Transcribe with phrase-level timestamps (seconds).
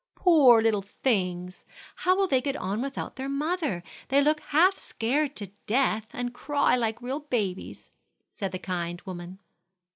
[0.15, 1.63] "Poor little things!
[1.97, 3.83] how will they get on without their mother?
[4.07, 7.91] They look half scared to death, and cry like real babies,"
[8.31, 9.37] said the kind woman.